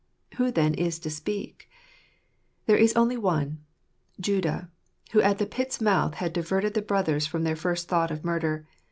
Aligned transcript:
Who 0.37 0.49
then 0.49 0.73
is 0.73 0.97
to 0.97 1.11
speak? 1.11 1.69
There 2.65 2.75
is 2.75 2.91
only 2.95 3.17
one, 3.17 3.63
Judah, 4.19 4.71
who 5.11 5.21
at 5.21 5.37
the 5.37 5.45
pit's 5.45 5.79
mouth 5.79 6.15
had 6.15 6.33
diverted 6.33 6.73
the 6.73 6.81
brothers 6.81 7.27
from 7.27 7.43
their 7.43 7.55
first 7.55 7.87
thought 7.87 8.09
of 8.09 8.25
murder. 8.25 8.65